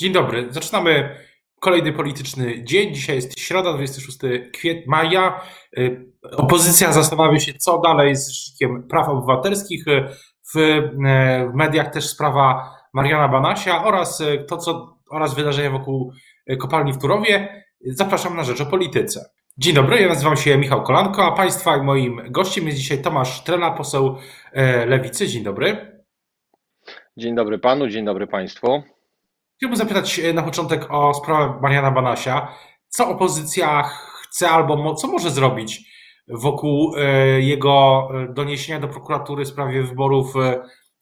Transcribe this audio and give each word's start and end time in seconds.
Dzień 0.00 0.12
dobry. 0.12 0.46
Zaczynamy 0.50 1.16
kolejny 1.60 1.92
polityczny 1.92 2.64
dzień. 2.64 2.94
Dzisiaj 2.94 3.16
jest 3.16 3.40
środa, 3.40 3.72
26 3.72 4.18
kwietnia, 4.52 4.84
maja. 4.86 5.40
Y, 5.78 6.12
opozycja 6.36 6.92
zastanawia 6.92 7.40
się, 7.40 7.52
co 7.54 7.78
dalej 7.78 8.16
z 8.16 8.28
Rzecznikiem 8.28 8.88
Praw 8.88 9.08
Obywatelskich. 9.08 9.84
W, 10.54 10.58
y, 10.58 10.92
w 11.52 11.54
mediach 11.54 11.92
też 11.92 12.08
sprawa 12.08 12.70
Mariana 12.92 13.28
Banasia 13.28 13.84
oraz 13.84 14.22
to, 14.48 14.56
co 14.56 14.98
oraz 15.10 15.34
wydarzenia 15.34 15.70
wokół 15.70 16.12
kopalni 16.58 16.92
w 16.92 16.98
Turowie. 16.98 17.64
Zapraszam 17.86 18.36
na 18.36 18.44
rzecz 18.44 18.60
o 18.60 18.66
polityce. 18.66 19.30
Dzień 19.58 19.74
dobry, 19.74 20.00
ja 20.00 20.08
nazywam 20.08 20.36
się 20.36 20.58
Michał 20.58 20.82
Kolanko, 20.82 21.24
a 21.24 21.32
Państwa 21.32 21.76
i 21.76 21.82
moim 21.82 22.20
gościem 22.30 22.66
jest 22.66 22.78
dzisiaj 22.78 23.02
Tomasz 23.02 23.44
Trela, 23.44 23.70
poseł 23.70 24.16
Lewicy. 24.86 25.28
Dzień 25.28 25.44
dobry. 25.44 26.00
Dzień 27.16 27.34
dobry 27.34 27.58
Panu, 27.58 27.88
dzień 27.88 28.04
dobry 28.04 28.26
Państwu. 28.26 28.82
Chciałbym 29.64 29.78
zapytać 29.78 30.18
e, 30.18 30.32
na 30.32 30.42
początek 30.42 30.86
o 30.90 31.14
sprawę 31.14 31.58
Mariana 31.62 31.90
Banasia. 31.90 32.48
Co 32.88 33.08
opozycja 33.08 33.82
chce 34.22 34.50
albo 34.50 34.94
co 34.94 35.08
może 35.08 35.30
zrobić 35.30 35.80
wokół 36.28 36.96
e, 36.96 37.40
jego 37.40 38.08
e, 38.14 38.32
doniesienia 38.34 38.80
do 38.80 38.88
prokuratury 38.88 39.44
w 39.44 39.48
sprawie 39.48 39.82
wyborów 39.82 40.34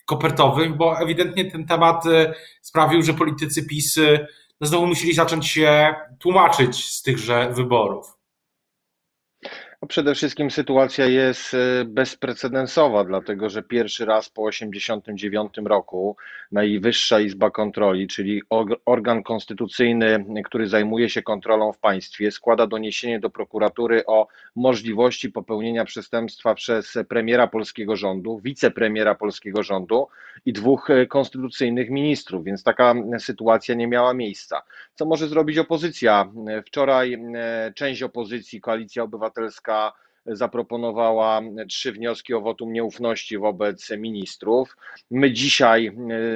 kopertowych, 0.06 0.76
bo 0.76 1.00
ewidentnie 1.00 1.50
ten 1.50 1.66
temat 1.66 2.04
sprawił, 2.60 3.02
że 3.02 3.14
politycy 3.14 3.66
PiS 3.66 4.00
no 4.60 4.66
znowu 4.66 4.86
musieli 4.86 5.14
zacząć 5.14 5.46
się 5.46 5.94
tłumaczyć 6.18 6.90
z 6.90 7.02
tychże 7.02 7.52
wyborów. 7.52 8.21
No 9.82 9.88
przede 9.88 10.14
wszystkim 10.14 10.50
sytuacja 10.50 11.06
jest 11.06 11.54
e, 11.54 11.84
bezprecedensowa, 11.84 13.04
dlatego 13.04 13.50
że 13.50 13.62
pierwszy 13.62 14.04
raz 14.04 14.28
po 14.28 14.50
1989 14.50 15.68
roku 15.68 16.16
Najwyższa 16.52 17.20
Izba 17.20 17.50
Kontroli, 17.50 18.08
czyli 18.08 18.42
organ 18.86 19.22
konstytucyjny, 19.22 20.24
który 20.44 20.68
zajmuje 20.68 21.08
się 21.08 21.22
kontrolą 21.22 21.72
w 21.72 21.78
państwie, 21.78 22.30
składa 22.30 22.66
doniesienie 22.66 23.20
do 23.20 23.30
prokuratury 23.30 24.06
o 24.06 24.28
możliwości 24.56 25.30
popełnienia 25.30 25.84
przestępstwa 25.84 26.54
przez 26.54 26.98
premiera 27.08 27.46
polskiego 27.46 27.96
rządu, 27.96 28.40
wicepremiera 28.44 29.14
polskiego 29.14 29.62
rządu 29.62 30.08
i 30.46 30.52
dwóch 30.52 30.90
e, 30.90 31.06
konstytucyjnych 31.06 31.90
ministrów, 31.90 32.44
więc 32.44 32.62
taka 32.62 32.94
sytuacja 33.18 33.74
nie 33.74 33.88
miała 33.88 34.14
miejsca. 34.14 34.62
Co 34.94 35.04
może 35.06 35.28
zrobić 35.28 35.58
opozycja? 35.58 36.32
Wczoraj 36.66 37.14
e, 37.14 37.72
część 37.74 38.02
opozycji, 38.02 38.60
Koalicja 38.60 39.02
Obywatelska, 39.02 39.71
zaproponowała 40.26 41.40
trzy 41.68 41.92
wnioski 41.92 42.34
o 42.34 42.40
wotum 42.40 42.72
nieufności 42.72 43.38
wobec 43.38 43.90
ministrów. 43.90 44.76
My 45.10 45.32
dzisiaj 45.32 45.86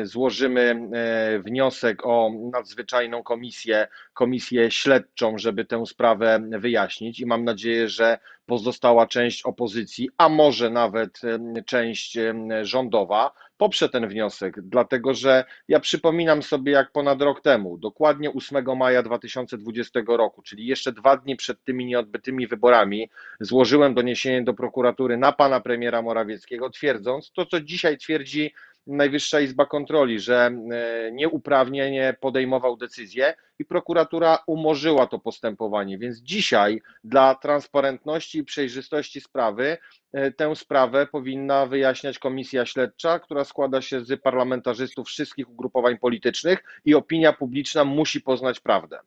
e, 0.00 0.06
złożymy 0.06 0.88
e, 0.92 1.38
wniosek 1.38 2.06
o 2.06 2.30
nadzwyczajną 2.52 3.22
komisję, 3.22 3.88
komisję 4.14 4.70
śledczą, 4.70 5.38
żeby 5.38 5.64
tę 5.64 5.86
sprawę 5.86 6.40
wyjaśnić 6.58 7.20
i 7.20 7.26
mam 7.26 7.44
nadzieję, 7.44 7.88
że 7.88 8.18
pozostała 8.46 9.06
część 9.06 9.42
opozycji, 9.42 10.10
a 10.18 10.28
może 10.28 10.70
nawet 10.70 11.20
część 11.66 12.18
rządowa, 12.62 13.30
poprze 13.56 13.88
ten 13.88 14.08
wniosek, 14.08 14.60
dlatego 14.60 15.14
że 15.14 15.44
ja 15.68 15.80
przypominam 15.80 16.42
sobie, 16.42 16.72
jak 16.72 16.92
ponad 16.92 17.22
rok 17.22 17.40
temu, 17.40 17.78
dokładnie 17.78 18.32
8 18.32 18.76
maja 18.76 19.02
2020 19.02 20.00
roku, 20.08 20.42
czyli 20.42 20.66
jeszcze 20.66 20.92
dwa 20.92 21.16
dni 21.16 21.36
przed 21.36 21.64
tymi 21.64 21.86
nieodbytymi 21.86 22.46
wyborami, 22.46 23.10
złożyłem 23.40 23.94
doniesienie 23.94 24.42
do 24.42 24.54
prokuratury 24.54 25.16
na 25.16 25.32
pana 25.32 25.60
premiera 25.60 26.02
Morawieckiego, 26.02 26.70
twierdząc 26.70 27.32
to, 27.32 27.46
co 27.46 27.60
dzisiaj 27.60 27.98
twierdzi 27.98 28.52
Najwyższa 28.86 29.40
Izba 29.40 29.66
Kontroli, 29.66 30.20
że 30.20 30.46
e, 30.46 31.12
nieuprawnienie 31.12 32.16
podejmował 32.20 32.76
decyzję 32.76 33.34
i 33.58 33.64
prokuratura 33.64 34.38
umorzyła 34.46 35.06
to 35.06 35.18
postępowanie. 35.18 35.98
Więc 35.98 36.18
dzisiaj 36.18 36.82
dla 37.04 37.34
transparentności 37.34 38.38
i 38.38 38.44
przejrzystości 38.44 39.20
sprawy 39.20 39.78
e, 40.12 40.32
tę 40.32 40.56
sprawę 40.56 41.06
powinna 41.06 41.66
wyjaśniać 41.66 42.18
komisja 42.18 42.66
śledcza, 42.66 43.18
która 43.18 43.44
składa 43.44 43.82
się 43.82 44.00
z 44.00 44.22
parlamentarzystów 44.22 45.06
wszystkich 45.06 45.50
ugrupowań 45.50 45.98
politycznych 45.98 46.64
i 46.84 46.94
opinia 46.94 47.32
publiczna 47.32 47.84
musi 47.84 48.20
poznać 48.20 48.60
prawdę. 48.60 48.98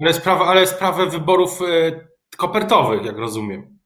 Ale 0.00 0.12
sprawę, 0.14 0.44
ale 0.44 0.66
sprawę 0.66 1.06
wyborów 1.06 1.62
e, 1.62 1.64
kopertowych, 2.36 3.04
jak 3.04 3.16
rozumiem. 3.16 3.77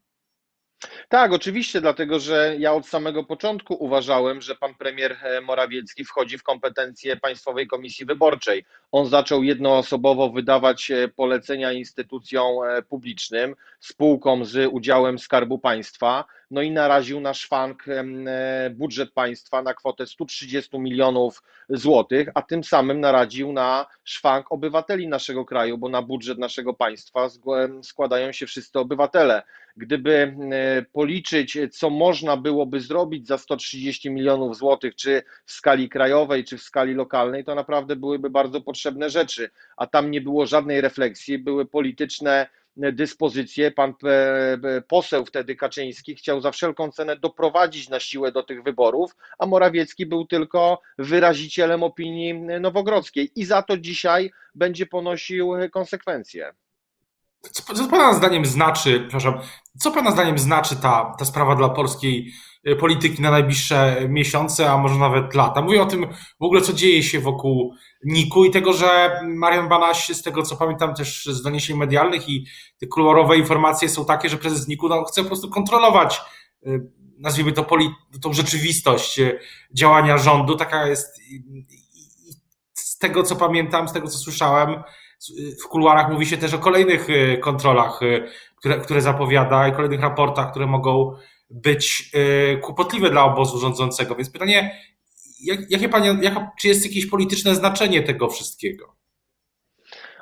Tak, 1.12 1.32
oczywiście, 1.32 1.80
dlatego 1.80 2.20
że 2.20 2.56
ja 2.58 2.72
od 2.72 2.86
samego 2.86 3.24
początku 3.24 3.74
uważałem, 3.74 4.40
że 4.40 4.54
pan 4.54 4.74
premier 4.74 5.16
e, 5.22 5.40
Morawiecki 5.40 6.04
wchodzi 6.04 6.38
w 6.38 6.42
kompetencje 6.42 7.16
Państwowej 7.16 7.66
Komisji 7.66 8.06
Wyborczej. 8.06 8.64
On 8.92 9.06
zaczął 9.06 9.42
jednoosobowo 9.42 10.30
wydawać 10.30 10.90
e, 10.90 11.08
polecenia 11.08 11.72
instytucjom 11.72 12.64
e, 12.64 12.82
publicznym, 12.82 13.54
spółkom 13.80 14.44
z 14.44 14.68
udziałem 14.72 15.18
Skarbu 15.18 15.58
Państwa, 15.58 16.24
no 16.52 16.62
i 16.62 16.70
naraził 16.70 17.20
na 17.20 17.34
szwank 17.34 17.84
budżet 18.70 19.12
państwa 19.12 19.62
na 19.62 19.74
kwotę 19.74 20.06
130 20.06 20.78
milionów 20.78 21.42
złotych, 21.68 22.28
a 22.34 22.42
tym 22.42 22.64
samym 22.64 23.00
naraził 23.00 23.52
na 23.52 23.86
szwank 24.04 24.52
obywateli 24.52 25.08
naszego 25.08 25.44
kraju, 25.44 25.78
bo 25.78 25.88
na 25.88 26.02
budżet 26.02 26.38
naszego 26.38 26.74
państwa 26.74 27.28
składają 27.82 28.32
się 28.32 28.46
wszyscy 28.46 28.78
obywatele. 28.78 29.42
Gdyby 29.76 30.36
policzyć, 30.92 31.58
co 31.72 31.90
można 31.90 32.36
byłoby 32.36 32.80
zrobić 32.80 33.26
za 33.26 33.38
130 33.38 34.10
milionów 34.10 34.56
złotych, 34.56 34.94
czy 34.94 35.22
w 35.44 35.52
skali 35.52 35.88
krajowej, 35.88 36.44
czy 36.44 36.58
w 36.58 36.62
skali 36.62 36.94
lokalnej, 36.94 37.44
to 37.44 37.54
naprawdę 37.54 37.96
byłyby 37.96 38.30
bardzo 38.30 38.60
potrzebne 38.60 39.10
rzeczy, 39.10 39.50
a 39.76 39.86
tam 39.86 40.10
nie 40.10 40.20
było 40.20 40.46
żadnej 40.46 40.80
refleksji, 40.80 41.38
były 41.38 41.66
polityczne 41.66 42.46
dyspozycje. 42.76 43.70
Pan 43.70 43.94
poseł 44.88 45.26
wtedy 45.26 45.56
Kaczyński 45.56 46.14
chciał 46.14 46.40
za 46.40 46.50
wszelką 46.50 46.90
cenę 46.90 47.16
doprowadzić 47.16 47.88
na 47.88 48.00
siłę 48.00 48.32
do 48.32 48.42
tych 48.42 48.62
wyborów, 48.62 49.16
a 49.38 49.46
Morawiecki 49.46 50.06
był 50.06 50.26
tylko 50.26 50.80
wyrazicielem 50.98 51.82
opinii 51.82 52.34
nowogrodzkiej 52.34 53.30
i 53.36 53.44
za 53.44 53.62
to 53.62 53.76
dzisiaj 53.78 54.30
będzie 54.54 54.86
ponosił 54.86 55.52
konsekwencje. 55.72 56.52
Co, 57.50 57.74
co 57.74 57.88
Pana 57.88 58.14
zdaniem 58.14 58.46
znaczy, 58.46 59.00
przepraszam, 59.00 59.40
co 59.78 59.90
Pana 59.90 60.10
zdaniem 60.10 60.38
znaczy 60.38 60.76
ta, 60.76 61.14
ta 61.18 61.24
sprawa 61.24 61.54
dla 61.54 61.68
polskiej 61.68 62.32
polityki 62.80 63.22
na 63.22 63.30
najbliższe 63.30 64.06
miesiące, 64.08 64.70
a 64.70 64.78
może 64.78 64.94
nawet 64.94 65.34
lata? 65.34 65.62
Mówię 65.62 65.82
o 65.82 65.86
tym 65.86 66.06
w 66.40 66.44
ogóle, 66.44 66.60
co 66.60 66.72
dzieje 66.72 67.02
się 67.02 67.20
wokół 67.20 67.74
Niku 68.04 68.44
i 68.44 68.50
tego, 68.50 68.72
że 68.72 69.20
Marian 69.24 69.68
Banaś, 69.68 70.08
z 70.08 70.22
tego 70.22 70.42
co 70.42 70.56
pamiętam 70.56 70.94
też 70.94 71.24
z 71.24 71.42
doniesień 71.42 71.76
medialnych 71.76 72.28
i 72.28 72.46
te 72.80 72.86
kolorowe 72.86 73.36
informacje 73.36 73.88
są 73.88 74.04
takie, 74.04 74.28
że 74.28 74.36
prezes 74.36 74.68
Niku 74.68 74.88
no, 74.88 75.04
chce 75.04 75.22
po 75.22 75.28
prostu 75.28 75.50
kontrolować, 75.50 76.20
y, 76.66 76.90
nazwijmy 77.18 77.52
to, 77.52 77.64
poli, 77.64 77.90
tą 78.22 78.32
rzeczywistość 78.32 79.18
y, 79.18 79.38
działania 79.74 80.18
rządu. 80.18 80.56
Taka 80.56 80.86
jest, 80.86 81.20
z 82.74 82.98
tego 82.98 83.22
co 83.22 83.36
pamiętam, 83.36 83.88
z 83.88 83.92
tego 83.92 84.08
co 84.08 84.18
słyszałem, 84.18 84.82
w 85.64 85.68
kuluarach 85.68 86.12
mówi 86.12 86.26
się 86.26 86.36
też 86.36 86.54
o 86.54 86.58
kolejnych 86.58 87.10
y, 87.10 87.38
kontrolach, 87.38 88.02
y, 88.02 88.28
które, 88.56 88.80
które 88.80 89.00
zapowiada 89.00 89.68
i 89.68 89.72
kolejnych 89.72 90.00
raportach, 90.00 90.50
które 90.50 90.66
mogą 90.66 91.16
być 91.50 92.10
y, 92.14 92.58
kłopotliwe 92.58 93.10
dla 93.10 93.24
obozu 93.24 93.58
rządzącego. 93.58 94.14
Więc 94.14 94.30
pytanie, 94.30 94.78
jak, 95.42 95.70
jakie 95.70 95.88
panie, 95.88 96.18
czy 96.60 96.68
jest 96.68 96.86
jakieś 96.86 97.06
polityczne 97.06 97.54
znaczenie 97.54 98.02
tego 98.02 98.28
wszystkiego? 98.28 98.96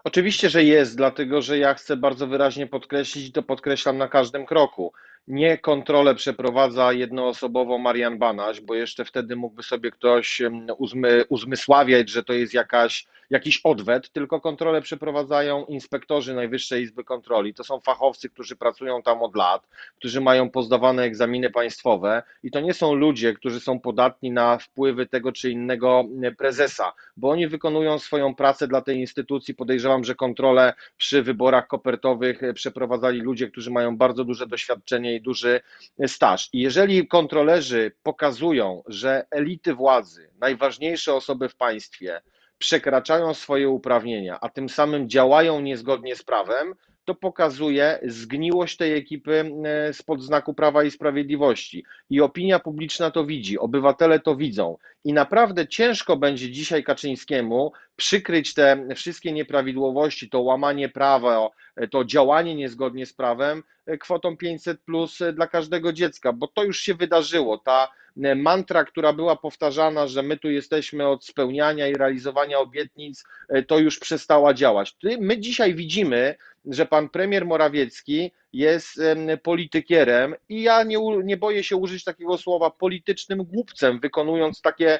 Oczywiście, 0.04 0.50
że 0.50 0.64
jest, 0.64 0.96
dlatego 0.96 1.42
że 1.42 1.58
ja 1.58 1.74
chcę 1.74 1.96
bardzo 1.96 2.26
wyraźnie 2.26 2.66
podkreślić, 2.66 3.26
i 3.26 3.32
to 3.32 3.42
podkreślam 3.42 3.98
na 3.98 4.08
każdym 4.08 4.46
kroku. 4.46 4.92
Nie 5.28 5.58
kontrolę 5.58 6.14
przeprowadza 6.14 6.92
jednoosobowo 6.92 7.78
Marian 7.78 8.19
Banaś, 8.19 8.60
bo 8.60 8.75
jeszcze 8.75 9.04
wtedy 9.04 9.36
mógłby 9.36 9.62
sobie 9.62 9.91
ktoś 9.91 10.42
uzmy, 10.78 11.25
uzmysławiać, 11.28 12.10
że 12.10 12.25
to 12.25 12.32
jest 12.32 12.54
jakaś 12.54 13.06
jakiś 13.30 13.60
odwet, 13.64 14.12
tylko 14.12 14.41
kontrolę 14.41 14.83
przeprowadzają 14.83 15.65
inspektorzy 15.65 16.34
Najwyższej 16.34 16.83
Izby 16.83 17.04
Kontroli. 17.04 17.54
To 17.54 17.65
są 17.65 17.80
fachowcy, 17.80 18.30
którzy 18.30 18.56
pracują 18.56 19.03
tam 19.03 19.22
od 19.22 19.36
lat, 19.36 19.68
którzy 19.97 20.21
mają 20.21 20.50
pozdawane 20.50 21.03
egzaminy 21.03 21.50
państwowe 21.50 22.22
i 22.42 22.50
to 22.50 22.60
nie 22.60 22.74
są 22.74 22.94
ludzie, 22.94 23.34
którzy 23.34 23.60
są 23.60 23.80
podatni 23.80 24.30
na 24.30 24.59
wpływy 24.59 25.06
tego 25.06 25.33
czy 25.33 25.50
innego 25.50 26.04
prezesa, 26.39 26.92
bo 27.16 27.30
oni 27.30 27.47
wykonują 27.48 27.98
swoją 27.98 28.34
pracę 28.34 28.68
dla 28.68 28.80
tej 28.80 28.97
instytucji. 28.97 29.54
Podejrzewam, 29.54 30.04
że 30.04 30.15
kontrolę 30.15 30.74
przy 30.97 31.22
wyborach 31.22 31.66
kopertowych 31.66 32.41
przeprowadzali 32.54 33.21
ludzie, 33.21 33.50
którzy 33.50 33.71
mają 33.71 33.97
bardzo 33.97 34.24
duże 34.24 34.47
doświadczenie 34.47 35.09
i 35.15 35.21
duży 35.21 35.60
staż. 36.07 36.48
I 36.53 36.60
jeżeli 36.60 37.09
kontrolerzy 37.09 37.92
pokazują, 38.03 38.83
że 38.86 39.27
elity 39.30 39.74
władzy, 39.74 40.30
najważniejsze 40.41 41.15
osoby 41.15 41.48
w 41.48 41.57
państwie, 41.57 42.21
przekraczają 42.60 43.34
swoje 43.34 43.68
uprawnienia, 43.68 44.39
a 44.41 44.48
tym 44.48 44.68
samym 44.68 45.09
działają 45.09 45.60
niezgodnie 45.60 46.16
z 46.16 46.22
prawem, 46.22 46.74
to 47.04 47.15
pokazuje 47.15 47.98
zgniłość 48.03 48.77
tej 48.77 48.97
ekipy 48.97 49.53
e, 49.65 49.92
spod 49.92 50.22
znaku 50.22 50.54
Prawa 50.54 50.84
i 50.84 50.91
Sprawiedliwości. 50.91 51.84
I 52.10 52.21
opinia 52.21 52.59
publiczna 52.59 53.10
to 53.10 53.24
widzi, 53.24 53.59
obywatele 53.59 54.21
to 54.21 54.36
widzą. 54.36 54.77
I 55.04 55.12
naprawdę 55.12 55.68
ciężko 55.68 56.16
będzie 56.16 56.51
dzisiaj 56.51 56.84
Kaczyńskiemu 56.84 57.72
przykryć 57.97 58.54
te 58.54 58.86
wszystkie 58.95 59.33
nieprawidłowości, 59.33 60.30
to 60.30 60.41
łamanie 60.41 60.89
prawa, 60.89 61.48
to 61.91 62.04
działanie 62.04 62.54
niezgodnie 62.54 63.06
z 63.06 63.13
prawem 63.13 63.63
e, 63.86 63.98
kwotą 63.98 64.36
500 64.36 64.80
plus 64.80 65.18
dla 65.33 65.47
każdego 65.47 65.92
dziecka, 65.92 66.33
bo 66.33 66.48
to 66.48 66.65
już 66.65 66.80
się 66.80 66.95
wydarzyło. 66.95 67.59
Ta 67.59 67.89
E, 67.89 67.99
mantra, 68.36 68.84
która 68.84 69.12
była 69.12 69.36
powtarzana, 69.36 70.07
że 70.07 70.22
my 70.22 70.36
tu 70.36 70.51
jesteśmy 70.51 71.09
od 71.09 71.24
spełniania 71.24 71.89
i 71.89 71.95
realizowania 71.95 72.59
obietnic, 72.59 73.24
e, 73.48 73.62
to 73.62 73.78
już 73.78 73.98
przestała 73.98 74.54
działać. 74.54 74.97
My 75.21 75.39
dzisiaj 75.39 75.74
widzimy, 75.74 76.34
że 76.65 76.86
pan 76.86 77.09
premier 77.09 77.47
Morawiecki 77.47 78.33
jest 78.53 79.01
politykierem 79.42 80.34
i 80.48 80.62
ja 80.62 80.83
nie, 80.83 80.98
nie 81.24 81.36
boję 81.36 81.65
się 81.65 81.77
użyć 81.77 82.04
takiego 82.04 82.39
słowa 82.39 82.71
politycznym 82.71 83.45
głupcem, 83.45 84.01
wykonując 84.01 84.60
takie 84.60 84.98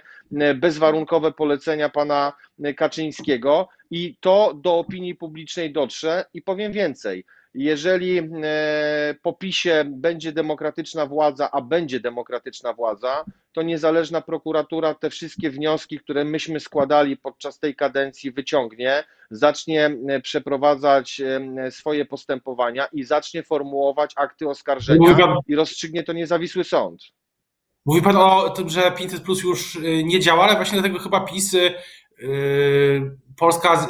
bezwarunkowe 0.55 1.33
polecenia 1.33 1.89
pana 1.89 2.33
Kaczyńskiego 2.77 3.69
i 3.91 4.17
to 4.21 4.55
do 4.55 4.79
opinii 4.79 5.15
publicznej 5.15 5.73
dotrze 5.73 6.25
i 6.35 6.43
powiem 6.43 6.73
więcej. 6.73 7.25
Jeżeli 7.55 8.19
e, 8.19 9.15
po 9.23 9.33
PiSie 9.33 9.85
będzie 9.89 10.33
demokratyczna 10.33 11.07
władza, 11.07 11.51
a 11.51 11.61
będzie 11.61 12.01
demokratyczna 12.01 12.73
władza, 12.73 13.25
to 13.53 13.63
niezależna 13.63 14.21
prokuratura 14.21 14.95
te 14.95 15.11
wszystkie 15.11 15.51
wnioski, 15.51 15.99
które 15.99 16.25
myśmy 16.25 16.61
składali 16.61 17.17
podczas 17.17 17.59
tej 17.59 17.77
kadencji, 17.77 18.33
wyciągnie, 18.33 19.05
zacznie 19.31 19.97
e, 20.09 20.21
przeprowadzać 20.21 21.21
e, 21.21 21.71
swoje 21.71 22.05
postępowania 22.05 22.87
i 22.93 23.05
zacznie 23.05 23.43
formułować 23.43 24.13
akty 24.17 24.49
oskarżenia 24.49 25.37
i 25.47 25.55
rozstrzygnie 25.55 26.03
to 26.03 26.13
niezawisły 26.13 26.65
sąd. 26.65 27.03
Mówi 27.87 28.03
Pan 28.03 28.17
o 28.17 28.51
tym, 28.51 28.69
że 28.69 28.93
500 28.93 29.23
plus 29.23 29.43
już 29.43 29.79
nie 30.05 30.21
działa, 30.21 30.45
ale 30.45 30.57
właśnie 30.57 30.81
dlatego 30.81 30.99
chyba 30.99 31.21
PiS, 31.21 31.57
Polska 33.37 33.89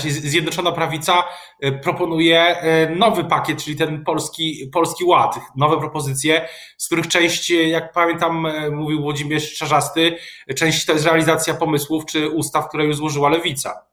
znaczy 0.00 0.10
Zjednoczona 0.10 0.72
Prawica 0.72 1.24
e, 1.60 1.72
proponuje 1.72 2.40
e, 2.40 2.90
nowy 2.90 3.24
pakiet, 3.24 3.64
czyli 3.64 3.76
ten 3.76 4.04
polski, 4.04 4.70
polski 4.72 5.04
ład, 5.04 5.38
nowe 5.56 5.78
propozycje, 5.78 6.48
z 6.78 6.86
których 6.86 7.08
część, 7.08 7.50
e, 7.50 7.54
jak 7.54 7.92
pamiętam, 7.92 8.46
mówił 8.70 9.00
Włodzimierz 9.00 9.54
Czarzasty, 9.54 10.16
część 10.56 10.84
to 10.84 10.92
jest 10.92 11.04
realizacja 11.04 11.54
pomysłów 11.54 12.06
czy 12.06 12.30
ustaw, 12.30 12.68
które 12.68 12.84
już 12.84 12.96
złożyła 12.96 13.28
Lewica. 13.28 13.91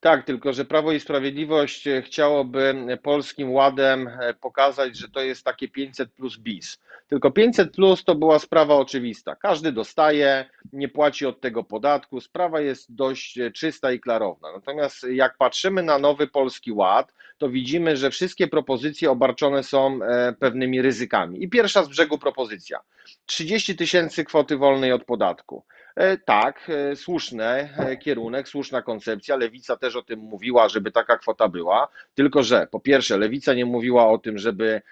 Tak, 0.00 0.24
tylko 0.24 0.52
że 0.52 0.64
Prawo 0.64 0.92
i 0.92 1.00
Sprawiedliwość 1.00 1.88
chciałoby 2.02 2.74
polskim 3.02 3.52
ładem 3.52 4.10
pokazać, 4.40 4.96
że 4.96 5.08
to 5.08 5.20
jest 5.20 5.44
takie 5.44 5.68
500 5.68 6.12
plus 6.12 6.36
bis. 6.36 6.78
Tylko 7.08 7.30
500 7.30 7.74
plus 7.74 8.04
to 8.04 8.14
była 8.14 8.38
sprawa 8.38 8.74
oczywista. 8.74 9.36
Każdy 9.36 9.72
dostaje, 9.72 10.44
nie 10.72 10.88
płaci 10.88 11.26
od 11.26 11.40
tego 11.40 11.64
podatku. 11.64 12.20
Sprawa 12.20 12.60
jest 12.60 12.94
dość 12.94 13.38
czysta 13.54 13.92
i 13.92 14.00
klarowna. 14.00 14.52
Natomiast 14.52 15.02
jak 15.12 15.36
patrzymy 15.36 15.82
na 15.82 15.98
nowy 15.98 16.26
polski 16.26 16.72
ład, 16.72 17.12
to 17.38 17.48
widzimy, 17.48 17.96
że 17.96 18.10
wszystkie 18.10 18.48
propozycje 18.48 19.10
obarczone 19.10 19.62
są 19.62 20.02
e, 20.02 20.32
pewnymi 20.32 20.82
ryzykami. 20.82 21.42
I 21.44 21.48
pierwsza 21.48 21.84
z 21.84 21.88
brzegu 21.88 22.18
propozycja: 22.18 22.80
30 23.26 23.76
tysięcy 23.76 24.24
kwoty 24.24 24.56
wolnej 24.56 24.92
od 24.92 25.04
podatku. 25.04 25.64
E, 25.96 26.16
tak, 26.18 26.70
e, 26.70 26.96
słuszny 26.96 27.44
e, 27.44 27.96
kierunek, 27.96 28.48
słuszna 28.48 28.82
koncepcja. 28.82 29.36
Lewica 29.36 29.76
też 29.76 29.96
o 29.96 30.02
tym 30.02 30.20
mówiła, 30.20 30.68
żeby 30.68 30.92
taka 30.92 31.18
kwota 31.18 31.48
była. 31.48 31.88
Tylko, 32.14 32.42
że 32.42 32.66
po 32.70 32.80
pierwsze, 32.80 33.18
Lewica 33.18 33.54
nie 33.54 33.66
mówiła 33.66 34.08
o 34.08 34.18
tym, 34.18 34.38
żeby 34.38 34.82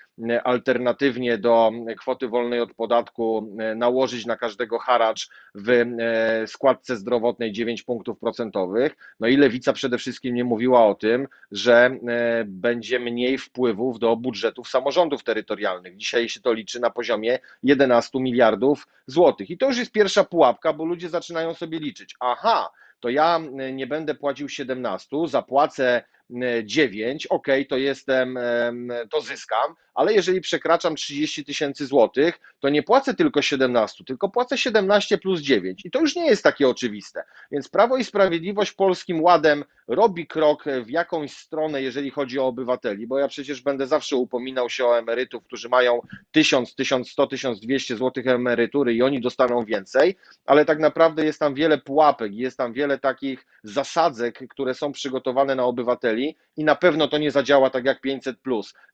alternatywnie 0.45 1.39
do 1.39 1.71
kwoty 1.99 2.29
wolnej 2.29 2.61
od 2.61 2.75
podatku 2.75 3.55
nałożyć 3.77 4.27
na 4.27 4.37
każdego 4.37 4.79
haracz 4.79 5.29
w 5.55 5.85
składce 6.47 6.97
zdrowotnej 6.97 7.53
9 7.53 7.83
punktów 7.83 8.19
procentowych. 8.19 8.97
No 9.21 9.29
i 9.29 9.37
Lewica 9.37 9.73
przede 9.73 9.99
wszystkim 9.99 10.35
nie 10.35 10.45
mówiła 10.45 10.87
o 10.87 10.95
tym, 10.95 11.29
że 11.51 11.91
będzie 12.47 13.01
mniej 13.01 13.39
wpływów 13.39 13.99
do 13.99 14.17
budżetów 14.17 14.69
samorządów 14.69 15.25
terytorialnych. 15.25 15.97
Dzisiaj 15.97 16.29
się 16.29 16.41
to 16.41 16.53
liczy 16.53 16.81
na 16.81 16.91
poziomie 16.91 17.39
11 17.63 18.21
miliardów 18.21 18.87
złotych. 19.07 19.51
I 19.51 19.59
to 19.59 19.67
już 19.67 19.79
jest 19.79 19.93
pierwsza 19.93 20.25
pułapka, 20.25 20.73
bo 20.73 20.85
ludzie 20.85 21.09
zaczynają 21.09 21.55
sobie 21.55 21.79
liczyć. 21.79 22.15
Aha, 22.21 22.71
to 23.01 23.09
ja 23.09 23.41
nie 23.73 23.87
będę 23.87 24.15
płacił 24.15 24.49
17, 24.49 25.17
zapłacę 25.27 26.03
9, 26.65 27.27
ok, 27.27 27.47
to 27.69 27.77
jestem, 27.77 28.39
to 29.11 29.21
zyskam, 29.21 29.75
ale 29.99 30.13
jeżeli 30.13 30.41
przekraczam 30.41 30.97
30 30.97 31.45
tysięcy 31.45 31.87
złotych, 31.87 32.41
to 32.61 32.69
nie 32.69 32.83
płacę 32.83 33.15
tylko 33.15 33.43
17, 33.43 34.05
tylko 34.05 34.29
płacę 34.29 34.59
17 34.59 35.19
plus 35.19 35.41
9 35.41 35.85
i 35.85 35.91
to 35.91 36.01
już 36.01 36.17
nie 36.17 36.27
jest 36.27 36.43
takie 36.43 36.69
oczywiste. 36.69 37.25
Więc 37.51 37.69
Prawo 37.69 37.97
i 37.97 38.05
Sprawiedliwość 38.05 38.73
Polskim 38.73 39.23
Ładem 39.23 39.65
robi 39.89 40.27
krok 40.27 40.65
w 40.85 40.91
jakąś 40.91 41.33
stronę, 41.33 41.83
jeżeli 41.83 42.11
chodzi 42.11 42.39
o 42.39 42.47
obywateli, 42.47 43.07
bo 43.07 43.19
ja 43.19 43.29
przecież 43.29 43.63
będę 43.63 43.87
zawsze 43.87 44.17
upominał 44.17 44.71
się 44.71 44.87
o 44.87 44.99
emerytów, 44.99 45.45
którzy 45.45 45.69
mają 45.69 46.01
1000, 46.33 46.75
1100, 46.75 47.27
1200 47.27 47.97
złotych 47.97 48.27
emerytury 48.27 48.95
i 48.95 49.03
oni 49.03 49.21
dostaną 49.21 49.65
więcej, 49.65 50.17
ale 50.47 50.65
tak 50.65 50.79
naprawdę 50.79 51.25
jest 51.25 51.39
tam 51.39 51.55
wiele 51.55 51.79
pułapek, 51.79 52.35
jest 52.35 52.59
tam 52.59 52.73
wiele 52.73 52.99
takich 52.99 53.47
zasadzek, 53.63 54.49
które 54.49 54.75
są 54.75 54.93
przygotowane 54.93 55.55
na 55.55 55.65
obywateli 55.65 56.37
i 56.57 56.65
na 56.65 56.75
pewno 56.75 57.09
to 57.09 57.19
nie 57.19 57.31
zadziała 57.31 57.71
tak 57.71 57.85
jak 57.85 58.01
500. 58.01 58.37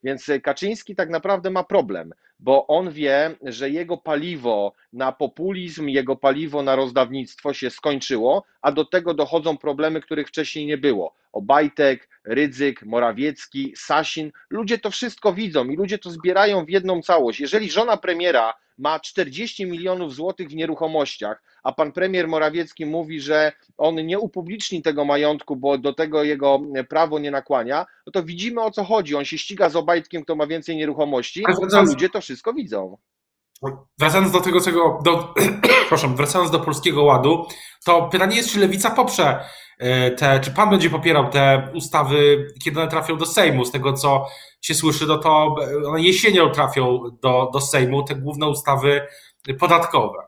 Więc 0.02 0.26
Kaczyński 0.42 0.93
tak 0.94 1.10
naprawdę 1.10 1.50
ma 1.50 1.64
problem, 1.64 2.12
bo 2.40 2.66
on 2.66 2.90
wie, 2.90 3.36
że 3.42 3.70
jego 3.70 3.96
paliwo 3.96 4.72
na 4.92 5.12
populizm, 5.12 5.88
jego 5.88 6.16
paliwo 6.16 6.62
na 6.62 6.76
rozdawnictwo 6.76 7.54
się 7.54 7.70
skończyło, 7.70 8.44
a 8.62 8.72
do 8.72 8.84
tego 8.84 9.14
dochodzą 9.14 9.56
problemy, 9.56 10.00
których 10.00 10.28
wcześniej 10.28 10.66
nie 10.66 10.78
było. 10.78 11.14
Obajtek, 11.32 12.08
Rydzyk, 12.24 12.82
Morawiecki, 12.82 13.72
Sasin, 13.76 14.32
ludzie 14.50 14.78
to 14.78 14.90
wszystko 14.90 15.32
widzą 15.32 15.64
i 15.64 15.76
ludzie 15.76 15.98
to 15.98 16.10
zbierają 16.10 16.64
w 16.64 16.70
jedną 16.70 17.02
całość. 17.02 17.40
Jeżeli 17.40 17.70
żona 17.70 17.96
premiera 17.96 18.54
ma 18.78 19.00
40 19.00 19.66
milionów 19.66 20.14
złotych 20.14 20.48
w 20.48 20.54
nieruchomościach, 20.54 21.42
a 21.62 21.72
pan 21.72 21.92
premier 21.92 22.28
Morawiecki 22.28 22.86
mówi, 22.86 23.20
że 23.20 23.52
on 23.78 24.06
nie 24.06 24.18
upubliczni 24.18 24.82
tego 24.82 25.04
majątku, 25.04 25.56
bo 25.56 25.78
do 25.78 25.92
tego 25.92 26.24
jego 26.24 26.60
prawo 26.88 27.18
nie 27.18 27.30
nakłania, 27.30 27.86
no 28.06 28.12
to 28.12 28.22
widzimy 28.22 28.60
o 28.60 28.70
co 28.70 28.84
chodzi. 28.84 29.14
On 29.14 29.24
się 29.24 29.38
ściga 29.38 29.68
z 29.68 29.76
Obajtkiem, 29.76 30.24
kto 30.24 30.36
ma 30.36 30.46
więcej 30.46 30.76
nieruchomości, 30.76 31.44
a 31.74 31.80
ludzie 31.80 32.08
to 32.08 32.20
wszystko 32.24 32.52
widzą. 32.52 32.96
Wracając 33.98 34.32
do 34.32 34.40
tego, 34.40 34.60
czego, 34.60 34.98
do, 35.04 35.34
proszę, 35.88 36.08
wracając 36.08 36.50
do 36.50 36.60
Polskiego 36.60 37.02
Ładu, 37.02 37.46
to 37.84 38.08
pytanie 38.08 38.36
jest, 38.36 38.52
czy 38.52 38.60
Lewica 38.60 38.90
poprze 38.90 39.44
e, 39.78 40.10
te, 40.10 40.40
czy 40.40 40.50
pan 40.50 40.70
będzie 40.70 40.90
popierał 40.90 41.30
te 41.30 41.68
ustawy, 41.74 42.46
kiedy 42.64 42.80
one 42.80 42.90
trafią 42.90 43.16
do 43.16 43.26
Sejmu? 43.26 43.64
Z 43.64 43.70
tego, 43.70 43.92
co 43.92 44.26
się 44.62 44.74
słyszy, 44.74 45.06
no 45.06 45.18
to 45.18 45.56
one 45.86 46.00
jesienią 46.02 46.50
trafią 46.50 47.00
do, 47.22 47.50
do 47.52 47.60
Sejmu, 47.60 48.02
te 48.02 48.14
główne 48.14 48.48
ustawy 48.48 49.06
podatkowe. 49.58 50.18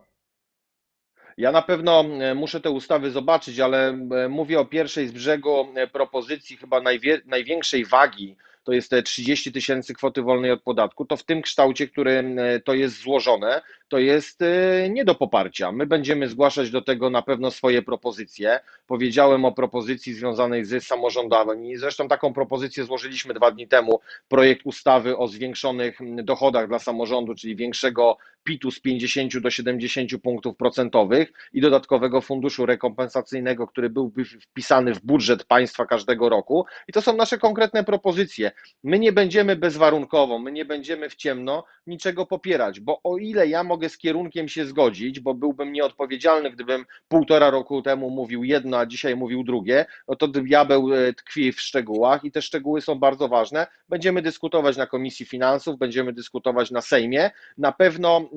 Ja 1.36 1.52
na 1.52 1.62
pewno 1.62 2.00
e, 2.00 2.34
muszę 2.34 2.60
te 2.60 2.70
ustawy 2.70 3.10
zobaczyć, 3.10 3.60
ale 3.60 3.88
e, 3.88 4.28
mówię 4.28 4.60
o 4.60 4.64
pierwszej 4.64 5.08
z 5.08 5.12
brzegu 5.12 5.66
propozycji, 5.92 6.56
chyba 6.56 6.80
najwie, 6.80 7.20
największej 7.26 7.84
wagi 7.84 8.36
to 8.66 8.72
jest 8.72 8.90
te 8.90 9.02
30 9.02 9.52
tysięcy 9.52 9.94
kwoty 9.94 10.22
wolnej 10.22 10.50
od 10.50 10.62
podatku, 10.62 11.04
to 11.04 11.16
w 11.16 11.24
tym 11.24 11.42
kształcie, 11.42 11.88
którym 11.88 12.38
e, 12.38 12.60
to 12.60 12.74
jest 12.74 13.00
złożone, 13.00 13.62
to 13.88 13.98
jest 13.98 14.42
e, 14.42 14.90
nie 14.90 15.04
do 15.04 15.14
poparcia. 15.14 15.72
My 15.72 15.86
będziemy 15.86 16.28
zgłaszać 16.28 16.70
do 16.70 16.82
tego 16.82 17.10
na 17.10 17.22
pewno 17.22 17.50
swoje 17.50 17.82
propozycje. 17.82 18.60
Powiedziałem 18.86 19.44
o 19.44 19.52
propozycji 19.52 20.14
związanej 20.14 20.64
z 20.64 20.84
samorządami. 20.84 21.76
Zresztą 21.76 22.08
taką 22.08 22.32
propozycję 22.32 22.84
złożyliśmy 22.84 23.34
dwa 23.34 23.50
dni 23.50 23.68
temu. 23.68 24.00
Projekt 24.28 24.66
ustawy 24.66 25.16
o 25.16 25.28
zwiększonych 25.28 25.98
dochodach 26.22 26.68
dla 26.68 26.78
samorządu, 26.78 27.34
czyli 27.34 27.56
większego 27.56 28.16
PIT-u 28.46 28.70
z 28.70 28.80
50 28.80 29.38
do 29.38 29.50
70 29.50 30.10
punktów 30.22 30.56
procentowych 30.56 31.32
i 31.52 31.60
dodatkowego 31.60 32.20
funduszu 32.20 32.66
rekompensacyjnego, 32.66 33.66
który 33.66 33.90
byłby 33.90 34.24
wpisany 34.24 34.94
w 34.94 35.00
budżet 35.00 35.44
państwa 35.44 35.86
każdego 35.86 36.28
roku. 36.28 36.66
I 36.88 36.92
to 36.92 37.02
są 37.02 37.16
nasze 37.16 37.38
konkretne 37.38 37.84
propozycje. 37.84 38.50
My 38.84 38.98
nie 38.98 39.12
będziemy 39.12 39.56
bezwarunkowo, 39.56 40.38
my 40.38 40.52
nie 40.52 40.64
będziemy 40.64 41.10
w 41.10 41.14
ciemno 41.14 41.64
niczego 41.86 42.26
popierać, 42.26 42.80
bo 42.80 43.00
o 43.04 43.18
ile 43.18 43.48
ja 43.48 43.64
mogę 43.64 43.75
mogę 43.76 43.88
z 43.88 43.98
kierunkiem 43.98 44.48
się 44.48 44.66
zgodzić, 44.66 45.20
bo 45.20 45.34
byłbym 45.34 45.72
nieodpowiedzialny, 45.72 46.50
gdybym 46.50 46.86
półtora 47.08 47.50
roku 47.50 47.82
temu 47.82 48.10
mówił 48.10 48.44
jedno, 48.44 48.78
a 48.78 48.86
dzisiaj 48.86 49.16
mówił 49.16 49.44
drugie, 49.44 49.86
no 50.08 50.16
to 50.16 50.28
diabeł 50.28 50.94
e, 50.94 51.12
tkwi 51.12 51.52
w 51.52 51.60
szczegółach 51.60 52.24
i 52.24 52.32
te 52.32 52.42
szczegóły 52.42 52.80
są 52.80 52.94
bardzo 52.94 53.28
ważne. 53.28 53.66
Będziemy 53.88 54.22
dyskutować 54.22 54.76
na 54.76 54.86
Komisji 54.86 55.26
Finansów, 55.26 55.78
będziemy 55.78 56.12
dyskutować 56.12 56.70
na 56.70 56.80
Sejmie. 56.80 57.30
Na 57.58 57.72
pewno 57.72 58.30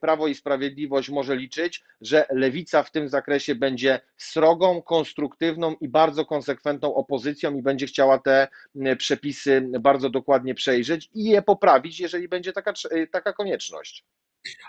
Prawo 0.00 0.28
i 0.28 0.34
Sprawiedliwość 0.34 1.10
może 1.10 1.36
liczyć, 1.36 1.84
że 2.00 2.26
lewica 2.30 2.82
w 2.82 2.90
tym 2.90 3.08
zakresie 3.08 3.54
będzie 3.54 4.00
srogą, 4.16 4.82
konstruktywną 4.82 5.74
i 5.80 5.88
bardzo 5.88 6.24
konsekwentną 6.24 6.94
opozycją 6.94 7.56
i 7.56 7.62
będzie 7.62 7.86
chciała 7.86 8.18
te 8.18 8.48
przepisy 8.98 9.68
bardzo 9.80 10.10
dokładnie 10.10 10.54
przejrzeć 10.54 11.10
i 11.14 11.24
je 11.24 11.42
poprawić, 11.42 12.00
jeżeli 12.00 12.28
będzie 12.28 12.52
taka, 12.52 12.72
taka 13.12 13.32
konieczność. 13.32 14.04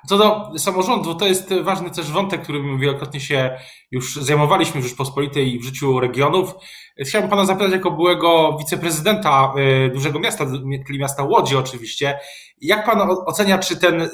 Co 0.08 0.18
do 0.18 0.60
samorządu, 0.60 1.16
to 1.16 1.28
jest 1.28 1.54
ważny 1.54 1.92
też 1.92 2.12
wątek, 2.12 2.42
którym 2.42 2.80
wielokrotnie 2.80 3.20
się 3.20 3.58
już 3.92 4.16
zajmowaliśmy 4.16 4.82
w 4.82 4.84
Rzeczpospolitej 4.84 5.56
i 5.56 5.60
w 5.60 5.64
życiu 5.64 6.00
regionów. 6.00 6.54
Chciałbym 7.00 7.30
Pana 7.30 7.46
zapytać, 7.46 7.72
jako 7.72 7.92
byłego 7.92 8.58
wiceprezydenta 8.60 9.54
e, 9.58 9.90
dużego 9.90 10.20
miasta, 10.20 10.46
czyli 10.88 11.00
miasta 11.00 11.24
Łodzi 11.24 11.56
oczywiście, 11.56 12.20
jak 12.62 12.86
Pan 12.86 13.02
ocenia, 13.26 13.58
czy 13.58 13.78
ten 13.78 14.10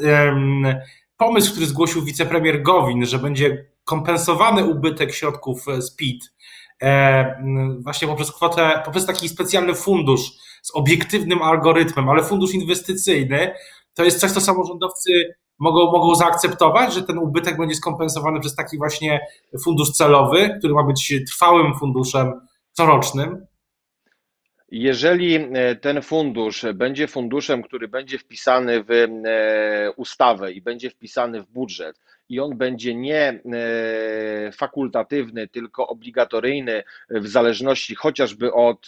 pomysł, 1.18 1.52
który 1.52 1.66
zgłosił 1.66 2.04
wicepremier 2.04 2.62
Gowin, 2.62 3.06
że 3.06 3.20
będzie 3.20 3.66
kompensowany 3.84 4.66
ubytek 4.66 5.14
środków 5.14 5.66
z 5.80 5.96
PIT, 5.96 6.34
e, 6.82 7.44
właśnie 7.80 8.08
poprzez 8.08 8.32
kwotę, 8.32 8.82
poprzez 8.86 9.06
taki 9.06 9.30
specjalny 9.30 9.76
fundusz 9.76 10.32
z 10.62 10.76
obiektywnym 10.76 11.42
algorytmem, 11.42 12.10
ale 12.10 12.24
fundusz 12.24 12.54
inwestycyjny, 12.54 13.54
to 13.94 14.04
jest 14.04 14.20
coś, 14.20 14.32
co 14.32 14.42
samorządowcy 14.42 15.36
mogą, 15.60 15.92
mogą 15.92 16.16
zaakceptować, 16.16 16.94
że 16.94 17.04
ten 17.04 17.18
ubytek 17.18 17.58
będzie 17.58 17.76
skompensowany 17.76 18.40
przez 18.40 18.56
taki 18.56 18.78
właśnie 18.78 19.20
fundusz 19.64 19.92
celowy, 19.92 20.56
który 20.60 20.74
ma 20.74 20.84
być 20.84 21.14
trwałym 21.28 21.76
funduszem 21.80 22.42
corocznym? 22.72 23.46
Jeżeli 24.72 25.36
e, 25.36 25.76
ten 25.76 26.02
fundusz 26.02 26.66
będzie 26.74 27.08
funduszem, 27.08 27.64
który 27.64 27.88
będzie 27.88 28.20
wpisany 28.20 28.84
w 28.84 28.92
e, 28.92 29.92
ustawę 29.92 30.52
i 30.52 30.62
będzie 30.62 30.90
wpisany 30.90 31.42
w 31.42 31.48
budżet, 31.48 32.00
i 32.30 32.40
on 32.40 32.58
będzie 32.58 32.96
nie 32.96 33.20
e, 33.20 34.52
fakultatywny, 34.52 35.48
tylko 35.48 35.88
obligatoryjny 35.88 36.84
w 37.10 37.28
zależności 37.28 37.96
chociażby 37.96 38.54
od 38.54 38.86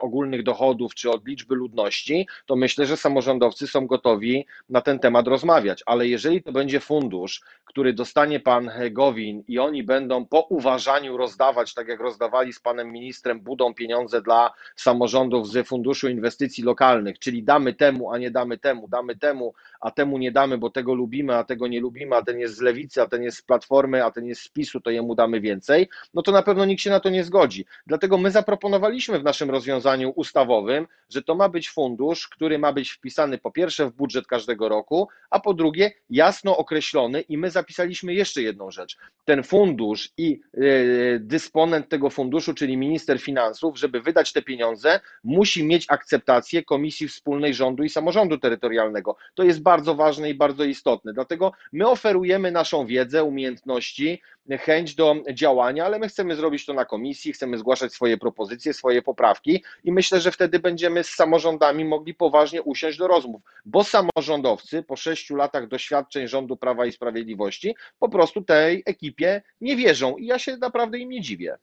ogólnych 0.00 0.42
dochodów 0.42 0.94
czy 0.94 1.10
od 1.10 1.26
liczby 1.26 1.54
ludności, 1.54 2.28
to 2.46 2.56
myślę, 2.56 2.86
że 2.86 2.96
samorządowcy 2.96 3.66
są 3.66 3.86
gotowi 3.86 4.46
na 4.68 4.80
ten 4.80 4.98
temat 4.98 5.26
rozmawiać. 5.26 5.82
Ale 5.86 6.08
jeżeli 6.08 6.42
to 6.42 6.52
będzie 6.52 6.80
fundusz, 6.80 7.40
który 7.64 7.92
dostanie 7.92 8.40
pan 8.40 8.70
Gowin 8.90 9.44
i 9.48 9.58
oni 9.58 9.82
będą 9.82 10.26
po 10.26 10.40
uważaniu 10.40 11.16
rozdawać, 11.16 11.74
tak 11.74 11.88
jak 11.88 12.00
rozdawali 12.00 12.52
z 12.52 12.60
panem 12.60 12.92
ministrem 12.92 13.40
Budą 13.40 13.74
pieniądze 13.74 14.22
dla 14.22 14.50
samorządów 14.76 15.48
z 15.48 15.68
Funduszu 15.68 16.08
Inwestycji 16.08 16.64
Lokalnych, 16.64 17.18
czyli 17.18 17.42
damy 17.42 17.74
temu, 17.74 18.12
a 18.12 18.18
nie 18.18 18.30
damy 18.30 18.58
temu, 18.58 18.88
damy 18.88 19.16
temu, 19.16 19.54
a 19.80 19.90
temu 19.90 20.18
nie 20.18 20.32
damy, 20.32 20.58
bo 20.58 20.70
tego 20.70 20.94
lubimy, 20.94 21.36
a 21.36 21.44
tego 21.44 21.66
nie 21.66 21.80
lubimy, 21.80 22.16
a 22.16 22.22
ten 22.22 22.38
jest 22.38 22.54
z 22.54 22.60
a 23.02 23.06
ten 23.06 23.22
jest 23.22 23.38
z 23.38 23.42
platformy, 23.42 24.04
a 24.04 24.10
ten 24.10 24.26
jest 24.26 24.42
z 24.42 24.48
PiSu, 24.48 24.80
to 24.80 24.90
jemu 24.90 25.14
damy 25.14 25.40
więcej, 25.40 25.88
no 26.14 26.22
to 26.22 26.32
na 26.32 26.42
pewno 26.42 26.64
nikt 26.64 26.82
się 26.82 26.90
na 26.90 27.00
to 27.00 27.08
nie 27.08 27.24
zgodzi. 27.24 27.66
Dlatego 27.86 28.18
my 28.18 28.30
zaproponowaliśmy 28.30 29.18
w 29.18 29.24
naszym 29.24 29.50
rozwiązaniu 29.50 30.12
ustawowym, 30.16 30.86
że 31.10 31.22
to 31.22 31.34
ma 31.34 31.48
być 31.48 31.70
fundusz, 31.70 32.28
który 32.28 32.58
ma 32.58 32.72
być 32.72 32.90
wpisany 32.90 33.38
po 33.38 33.50
pierwsze 33.50 33.86
w 33.86 33.92
budżet 33.92 34.26
każdego 34.26 34.68
roku, 34.68 35.08
a 35.30 35.40
po 35.40 35.54
drugie 35.54 35.92
jasno 36.10 36.56
określony 36.56 37.20
i 37.20 37.38
my 37.38 37.50
zapisaliśmy 37.50 38.14
jeszcze 38.14 38.42
jedną 38.42 38.70
rzecz. 38.70 38.96
Ten 39.24 39.42
fundusz 39.42 40.10
i 40.18 40.40
yy, 40.54 41.20
dysponent 41.20 41.88
tego 41.88 42.10
funduszu, 42.10 42.54
czyli 42.54 42.76
minister 42.76 43.20
finansów, 43.20 43.78
żeby 43.78 44.00
wydać 44.00 44.32
te 44.32 44.42
pieniądze, 44.42 45.00
musi 45.24 45.64
mieć 45.64 45.86
akceptację 45.88 46.64
Komisji 46.64 47.08
Wspólnej 47.08 47.54
Rządu 47.54 47.82
i 47.82 47.88
Samorządu 47.88 48.38
Terytorialnego. 48.38 49.16
To 49.34 49.42
jest 49.42 49.62
bardzo 49.62 49.94
ważne 49.94 50.30
i 50.30 50.34
bardzo 50.34 50.64
istotne. 50.64 51.12
Dlatego 51.12 51.52
my 51.72 51.88
oferujemy 51.88 52.50
naszą 52.66 52.86
wiedzę, 52.86 53.24
umiejętności, 53.24 54.22
chęć 54.60 54.94
do 54.94 55.16
działania, 55.32 55.84
ale 55.84 55.98
my 55.98 56.08
chcemy 56.08 56.36
zrobić 56.36 56.66
to 56.66 56.74
na 56.74 56.84
komisji, 56.84 57.32
chcemy 57.32 57.58
zgłaszać 57.58 57.92
swoje 57.92 58.18
propozycje, 58.18 58.74
swoje 58.74 59.02
poprawki 59.02 59.64
i 59.84 59.92
myślę, 59.92 60.20
że 60.20 60.32
wtedy 60.32 60.58
będziemy 60.58 61.04
z 61.04 61.10
samorządami 61.10 61.84
mogli 61.84 62.14
poważnie 62.14 62.62
usiąść 62.62 62.98
do 62.98 63.06
rozmów, 63.06 63.42
bo 63.64 63.84
samorządowcy 63.84 64.82
po 64.82 64.96
sześciu 64.96 65.36
latach 65.36 65.68
doświadczeń 65.68 66.28
rządu 66.28 66.56
Prawa 66.56 66.86
i 66.86 66.92
Sprawiedliwości 66.92 67.76
po 67.98 68.08
prostu 68.08 68.42
tej 68.42 68.82
ekipie 68.86 69.42
nie 69.60 69.76
wierzą 69.76 70.16
i 70.16 70.26
ja 70.26 70.38
się 70.38 70.56
naprawdę 70.56 70.98
im 70.98 71.10
nie 71.10 71.20
dziwię. 71.20 71.58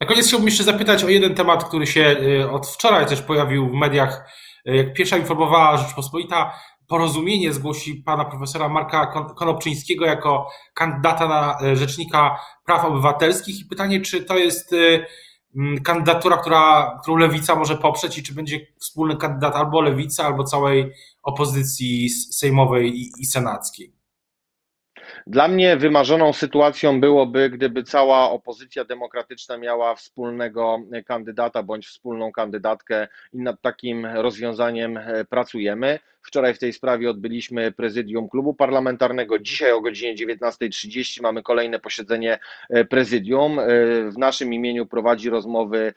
Na 0.00 0.06
koniec 0.06 0.26
chciałbym 0.26 0.48
jeszcze 0.48 0.64
zapytać 0.64 1.04
o 1.04 1.08
jeden 1.08 1.34
temat, 1.34 1.64
który 1.64 1.86
się 1.86 2.16
y, 2.40 2.50
od 2.50 2.66
wczoraj 2.66 3.06
też 3.06 3.22
pojawił 3.22 3.68
w 3.70 3.72
mediach. 3.72 4.30
Y, 4.68 4.76
jak 4.76 4.92
pierwsza 4.92 5.16
informowała 5.16 5.76
Rzeczpospolita, 5.76 6.52
porozumienie 6.88 7.52
zgłosi 7.52 7.94
pana 7.94 8.24
profesora 8.24 8.68
Marka 8.68 9.06
Konopczyńskiego 9.36 10.06
jako 10.06 10.48
kandydata 10.74 11.28
na 11.28 11.58
e, 11.62 11.76
rzecznika 11.76 12.40
praw 12.64 12.84
obywatelskich 12.84 13.60
i 13.60 13.64
pytanie, 13.64 14.00
czy 14.00 14.24
to 14.24 14.38
jest 14.38 14.72
e, 14.72 15.06
kandydatura, 15.84 16.36
która, 16.36 16.98
którą 17.02 17.16
lewica 17.16 17.54
może 17.54 17.76
poprzeć 17.76 18.18
i 18.18 18.22
czy 18.22 18.34
będzie 18.34 18.66
wspólny 18.78 19.16
kandydat 19.16 19.56
albo 19.56 19.80
lewicy, 19.80 20.22
albo 20.22 20.44
całej 20.44 20.92
opozycji 21.22 22.10
sejmowej 22.10 23.10
i 23.18 23.26
senackiej. 23.26 23.95
Dla 25.28 25.48
mnie 25.48 25.76
wymarzoną 25.76 26.32
sytuacją 26.32 27.00
byłoby, 27.00 27.50
gdyby 27.50 27.82
cała 27.82 28.30
opozycja 28.30 28.84
demokratyczna 28.84 29.58
miała 29.58 29.94
wspólnego 29.94 30.78
kandydata 31.06 31.62
bądź 31.62 31.86
wspólną 31.86 32.32
kandydatkę 32.32 33.08
i 33.32 33.38
nad 33.38 33.60
takim 33.60 34.06
rozwiązaniem 34.06 34.96
e, 34.96 35.24
pracujemy. 35.24 35.98
Wczoraj 36.22 36.54
w 36.54 36.58
tej 36.58 36.72
sprawie 36.72 37.10
odbyliśmy 37.10 37.72
prezydium 37.72 38.28
klubu 38.28 38.54
parlamentarnego. 38.54 39.38
Dzisiaj 39.38 39.72
o 39.72 39.80
godzinie 39.80 40.14
19.30 40.14 41.22
mamy 41.22 41.42
kolejne 41.42 41.78
posiedzenie 41.78 42.38
e, 42.70 42.84
prezydium. 42.84 43.58
E, 43.58 43.64
w 44.10 44.18
naszym 44.18 44.54
imieniu 44.54 44.86
prowadzi 44.86 45.30
rozmowy 45.30 45.94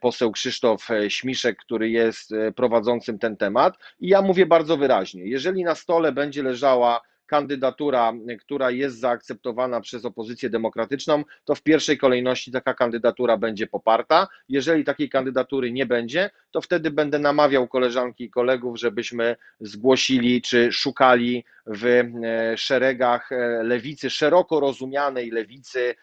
poseł 0.00 0.32
Krzysztof 0.32 0.88
Śmiszek, 1.08 1.56
który 1.58 1.90
jest 1.90 2.30
prowadzącym 2.56 3.18
ten 3.18 3.36
temat. 3.36 3.74
I 4.00 4.08
ja 4.08 4.22
mówię 4.22 4.46
bardzo 4.46 4.76
wyraźnie: 4.76 5.24
jeżeli 5.24 5.64
na 5.64 5.74
stole 5.74 6.12
będzie 6.12 6.42
leżała 6.42 7.00
kandydatura, 7.26 8.12
która 8.40 8.70
jest 8.70 8.98
zaakceptowana 8.98 9.80
przez 9.80 10.04
opozycję 10.04 10.50
demokratyczną, 10.50 11.24
to 11.44 11.54
w 11.54 11.62
pierwszej 11.62 11.98
kolejności 11.98 12.52
taka 12.52 12.74
kandydatura 12.74 13.36
będzie 13.36 13.66
poparta. 13.66 14.28
Jeżeli 14.48 14.84
takiej 14.84 15.08
kandydatury 15.08 15.72
nie 15.72 15.86
będzie, 15.86 16.30
to 16.50 16.60
wtedy 16.60 16.90
będę 16.90 17.18
namawiał 17.18 17.68
koleżanki 17.68 18.24
i 18.24 18.30
kolegów, 18.30 18.78
żebyśmy 18.78 19.36
zgłosili 19.60 20.42
czy 20.42 20.72
szukali 20.72 21.44
w 21.66 21.84
e, 21.84 22.56
szeregach 22.56 23.32
e, 23.32 23.62
lewicy, 23.62 24.10
szeroko 24.10 24.60
rozumianej 24.60 25.30
lewicy, 25.30 25.94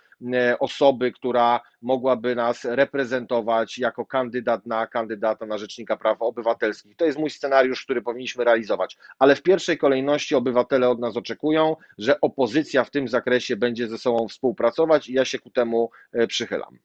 osoby, 0.59 1.11
która 1.11 1.61
mogłaby 1.81 2.35
nas 2.35 2.65
reprezentować 2.65 3.77
jako 3.77 4.05
kandydat 4.05 4.65
na 4.65 4.87
kandydata 4.87 5.45
na 5.45 5.57
Rzecznika 5.57 5.97
Praw 5.97 6.21
Obywatelskich. 6.21 6.95
To 6.95 7.05
jest 7.05 7.19
mój 7.19 7.29
scenariusz, 7.29 7.83
który 7.83 8.01
powinniśmy 8.01 8.43
realizować, 8.43 8.97
ale 9.19 9.35
w 9.35 9.41
pierwszej 9.41 9.77
kolejności 9.77 10.35
obywatele 10.35 10.89
od 10.89 10.99
nas 10.99 11.17
oczekują, 11.17 11.75
że 11.97 12.21
opozycja 12.21 12.83
w 12.83 12.91
tym 12.91 13.07
zakresie 13.07 13.55
będzie 13.55 13.87
ze 13.87 13.97
sobą 13.97 14.27
współpracować 14.27 15.09
i 15.09 15.13
ja 15.13 15.25
się 15.25 15.39
ku 15.39 15.49
temu 15.49 15.91
e, 16.13 16.27
przychylam. 16.27 16.79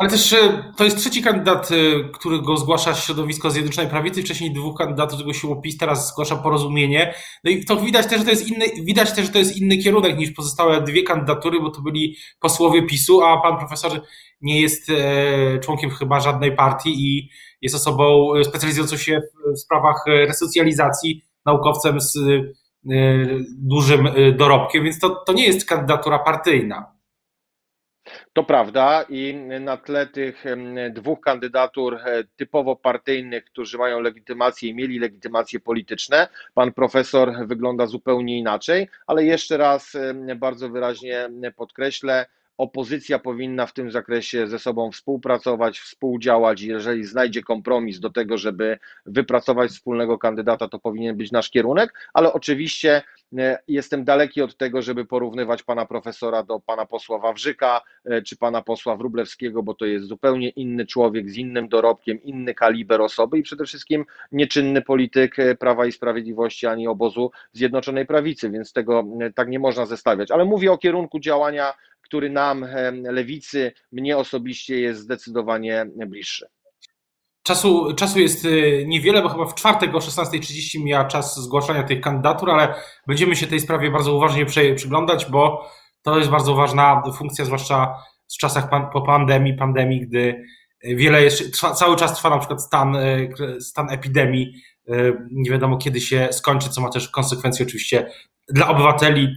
Ale 0.00 0.10
też 0.10 0.32
e, 0.32 0.72
to 0.76 0.84
jest 0.84 0.98
trzeci 0.98 1.22
kandydat, 1.22 1.68
którego 2.12 2.56
zgłasza 2.56 2.94
środowisko 2.94 3.50
Zjednoczonej 3.50 3.90
Prawicy. 3.90 4.22
Wcześniej 4.22 4.52
dwóch 4.52 4.78
kandydatów 4.78 5.18
zgłosiło 5.18 5.56
PiS, 5.56 5.78
teraz 5.78 6.08
zgłasza 6.08 6.36
porozumienie. 6.36 7.14
No 7.44 7.50
i 7.50 7.64
to 7.64 7.76
widać 7.76 8.06
też, 8.06 8.18
że 8.18 8.24
to 8.24 8.30
jest 8.30 8.48
inny, 8.48 8.66
widać 8.82 9.12
też, 9.12 9.26
że 9.26 9.32
to 9.32 9.38
jest 9.38 9.56
inny 9.56 9.78
kierunek 9.78 10.18
niż 10.18 10.30
pozostałe 10.30 10.82
dwie 10.82 11.02
kandydatury, 11.02 11.60
bo 11.60 11.70
to 11.70 11.82
byli 11.82 12.16
posłowie 12.40 12.86
PiSu, 12.86 13.22
a 13.22 13.40
pan 13.40 13.58
profesor 13.58 14.02
nie 14.40 14.60
jest 14.60 14.90
e, 14.90 15.58
członkiem 15.58 15.90
chyba 15.90 16.20
żadnej 16.20 16.56
partii 16.56 16.90
i 16.90 17.30
jest 17.62 17.74
osobą 17.74 18.32
specjalizującą 18.44 18.96
się 18.96 19.20
w 19.54 19.58
sprawach 19.58 20.04
resocjalizacji, 20.06 21.24
naukowcem 21.46 22.00
z 22.00 22.16
e, 22.16 22.20
dużym 23.58 24.08
dorobkiem, 24.38 24.84
więc 24.84 24.98
to, 24.98 25.10
to 25.26 25.32
nie 25.32 25.46
jest 25.46 25.68
kandydatura 25.68 26.18
partyjna. 26.18 26.99
To 28.40 28.44
prawda 28.44 29.04
i 29.08 29.34
na 29.60 29.76
tle 29.76 30.06
tych 30.06 30.44
dwóch 30.90 31.20
kandydatur 31.20 31.94
e, 31.94 32.24
typowo 32.36 32.76
partyjnych, 32.76 33.44
którzy 33.44 33.78
mają 33.78 34.00
legitymację 34.00 34.70
i 34.70 34.74
mieli 34.74 34.98
legitymacje 34.98 35.60
polityczne, 35.60 36.28
pan 36.54 36.72
profesor 36.72 37.46
wygląda 37.46 37.86
zupełnie 37.86 38.38
inaczej, 38.38 38.88
ale 39.06 39.24
jeszcze 39.24 39.56
raz 39.56 39.96
bardzo 40.36 40.68
wyraźnie 40.68 41.28
podkreślę, 41.56 42.26
opozycja 42.60 43.18
powinna 43.18 43.66
w 43.66 43.72
tym 43.72 43.90
zakresie 43.90 44.46
ze 44.46 44.58
sobą 44.58 44.90
współpracować, 44.90 45.78
współdziałać. 45.78 46.60
Jeżeli 46.60 47.04
znajdzie 47.04 47.42
kompromis 47.42 48.00
do 48.00 48.10
tego, 48.10 48.38
żeby 48.38 48.78
wypracować 49.06 49.70
wspólnego 49.70 50.18
kandydata, 50.18 50.68
to 50.68 50.78
powinien 50.78 51.16
być 51.16 51.32
nasz 51.32 51.50
kierunek, 51.50 51.94
ale 52.14 52.32
oczywiście 52.32 53.02
jestem 53.68 54.04
daleki 54.04 54.42
od 54.42 54.56
tego, 54.56 54.82
żeby 54.82 55.04
porównywać 55.04 55.62
pana 55.62 55.86
profesora 55.86 56.42
do 56.42 56.60
pana 56.60 56.86
posła 56.86 57.18
Wawrzyka 57.18 57.80
e, 58.04 58.22
czy 58.22 58.36
pana 58.36 58.62
posła 58.62 58.96
Wrublewskiego, 58.96 59.62
bo 59.62 59.74
to 59.74 59.86
jest 59.86 60.06
zupełnie 60.06 60.48
inny 60.48 60.86
człowiek 60.86 61.30
z 61.30 61.36
innym 61.36 61.68
dorobkiem, 61.68 62.22
inny 62.22 62.54
kaliber 62.54 63.00
osoby 63.00 63.38
i 63.38 63.42
przede 63.42 63.64
wszystkim 63.64 64.04
nieczynny 64.32 64.82
polityk 64.82 65.38
e, 65.38 65.54
Prawa 65.54 65.86
i 65.86 65.92
Sprawiedliwości 65.92 66.66
ani 66.66 66.88
obozu 66.88 67.30
Zjednoczonej 67.52 68.06
Prawicy, 68.06 68.50
więc 68.50 68.72
tego 68.72 69.04
tak 69.34 69.48
nie 69.48 69.58
można 69.58 69.86
zestawiać. 69.86 70.30
Ale 70.30 70.44
mówię 70.44 70.72
o 70.72 70.78
kierunku 70.78 71.20
działania, 71.20 71.72
który 72.00 72.30
nam, 72.30 72.66
lewicy, 73.02 73.72
mnie 73.92 74.16
osobiście 74.16 74.80
jest 74.80 75.00
zdecydowanie 75.00 75.86
bliższy. 76.06 76.46
Czasu, 77.42 77.94
czasu 77.94 78.20
jest 78.20 78.44
y, 78.44 78.84
niewiele, 78.88 79.22
bo 79.22 79.28
chyba 79.28 79.44
w 79.44 79.54
czwartek 79.54 79.94
o 79.94 79.98
16.30 79.98 80.84
mija 80.84 81.04
czas 81.04 81.40
zgłaszania 81.40 81.82
tych 81.82 82.00
kandydatur, 82.00 82.50
ale 82.50 82.74
będziemy 83.06 83.36
się 83.36 83.46
tej 83.46 83.60
sprawie 83.60 83.90
bardzo 83.90 84.14
uważnie 84.14 84.46
przyglądać, 84.76 85.26
bo 85.26 85.70
to 86.02 86.18
jest 86.18 86.30
bardzo 86.30 86.54
ważna 86.54 87.02
funkcja, 87.16 87.44
zwłaszcza 87.44 87.94
w 88.34 88.38
czasach 88.38 88.70
pan, 88.70 88.90
po 88.90 89.02
pandemii, 89.02 89.54
pandemii, 89.54 90.00
gdy 90.00 90.44
wiele 90.84 91.22
jeszcze, 91.22 91.44
trwa, 91.44 91.74
cały 91.74 91.96
czas 91.96 92.16
trwa 92.16 92.30
na 92.30 92.38
przykład 92.38 92.62
stan, 92.62 92.96
y, 92.96 93.60
stan 93.60 93.90
epidemii, 93.90 94.54
y, 94.88 95.16
nie 95.32 95.50
wiadomo 95.50 95.76
kiedy 95.76 96.00
się 96.00 96.28
skończy, 96.32 96.70
co 96.70 96.80
ma 96.80 96.88
też 96.90 97.08
konsekwencje 97.08 97.66
oczywiście 97.66 98.10
dla 98.48 98.68
obywateli. 98.68 99.36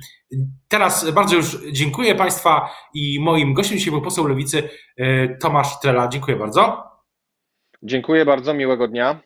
Teraz 0.67 1.11
bardzo 1.11 1.35
już 1.35 1.57
dziękuję 1.71 2.15
Państwa 2.15 2.69
i 2.93 3.19
moim 3.19 3.53
gościem 3.53 3.77
dzisiaj 3.77 3.91
był 3.91 4.01
poseł 4.01 4.27
Lewicy 4.27 4.69
Tomasz 5.41 5.79
Trela. 5.79 6.07
Dziękuję 6.07 6.37
bardzo. 6.37 6.92
Dziękuję 7.85 8.25
bardzo, 8.25 8.53
miłego 8.53 8.87
dnia. 8.87 9.19